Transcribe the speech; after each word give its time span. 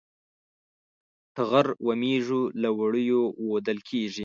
ټغر 1.35 1.67
و 1.85 1.87
مېږو 2.01 2.41
له 2.61 2.69
وړیو 2.79 3.21
وُودل 3.45 3.79
کېږي. 3.89 4.19